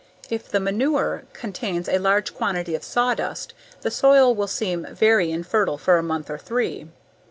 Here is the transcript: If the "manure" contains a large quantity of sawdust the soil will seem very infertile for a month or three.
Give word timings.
If 0.31 0.49
the 0.49 0.59
"manure" 0.59 1.25
contains 1.33 1.87
a 1.87 1.99
large 1.99 2.33
quantity 2.33 2.73
of 2.73 2.83
sawdust 2.83 3.53
the 3.81 3.91
soil 3.91 4.33
will 4.33 4.47
seem 4.47 4.87
very 4.89 5.29
infertile 5.31 5.77
for 5.77 5.97
a 5.99 6.03
month 6.03 6.27
or 6.27 6.39
three. 6.39 6.87